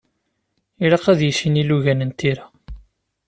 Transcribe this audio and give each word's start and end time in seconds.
Ilaq 0.85 1.05
ad 1.11 1.19
yissin 1.23 1.59
ilugan 1.61 2.05
n 2.09 2.11
tira. 2.19 2.45